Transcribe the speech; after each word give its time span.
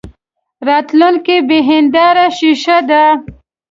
راتلونکې 0.67 1.35
بې 1.47 1.59
هیندارې 1.69 2.25
شیشه 2.37 2.77
ده. 2.89 3.03